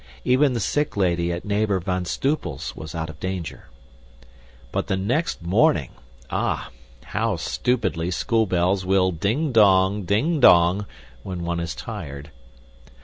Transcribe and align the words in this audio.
Even 0.25 0.53
the 0.53 0.59
sick 0.59 0.97
lady 0.97 1.31
at 1.31 1.45
neighbor 1.45 1.79
Van 1.79 2.05
Stoepel's 2.05 2.75
was 2.75 2.95
out 2.95 3.07
of 3.07 3.19
danger. 3.19 3.67
But 4.71 4.87
the 4.87 4.97
next 4.97 5.43
morning! 5.43 5.91
Ah, 6.31 6.71
how 7.03 7.35
stupidly 7.35 8.09
school 8.09 8.47
bells 8.47 8.83
will 8.83 9.11
ding 9.11 9.51
dong, 9.51 10.01
ding 10.05 10.39
dong, 10.39 10.87
when 11.21 11.43
one 11.43 11.59
is 11.59 11.75
tired. 11.75 12.31